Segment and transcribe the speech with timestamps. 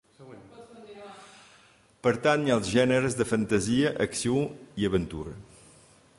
[2.07, 4.43] Pertany als gèneres de fantasia, acció
[4.83, 5.39] i aventura.